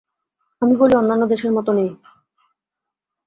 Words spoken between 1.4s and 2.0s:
মত নেই।